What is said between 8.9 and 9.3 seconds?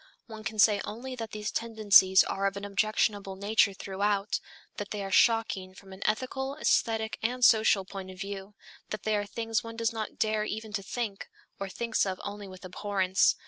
they are